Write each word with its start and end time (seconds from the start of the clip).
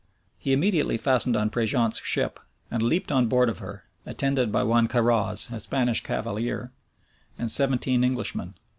He 0.39 0.51
immediately 0.51 0.97
fastened 0.97 1.37
on 1.37 1.51
Prejeant's 1.51 1.99
ship, 1.99 2.39
and 2.71 2.81
leaped 2.81 3.11
on 3.11 3.27
board 3.27 3.49
of 3.49 3.59
her, 3.59 3.85
attended 4.03 4.51
by 4.51 4.63
one 4.63 4.87
Carroz, 4.87 5.51
a 5.51 5.59
Spanish 5.59 6.01
cavalier, 6.01 6.71
and 7.37 7.51
seventeen 7.51 8.03
Englishmen. 8.03 8.55